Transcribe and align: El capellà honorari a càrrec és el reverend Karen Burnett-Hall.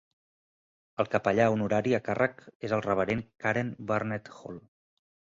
El 1.01 1.09
capellà 1.15 1.43
honorari 1.55 1.93
a 1.97 1.99
càrrec 2.07 2.41
és 2.69 2.73
el 2.77 2.81
reverend 2.85 3.27
Karen 3.43 3.69
Burnett-Hall. 3.91 4.57